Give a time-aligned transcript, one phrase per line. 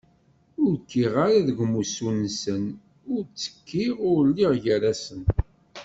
[0.63, 2.63] Ur kkiɣ ara deg umussu-nsen,
[3.11, 3.95] ur ttekkiɣ!
[4.09, 5.21] Ur lliɣ gar-asen!